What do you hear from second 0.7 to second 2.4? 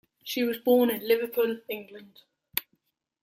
in Liverpool, England.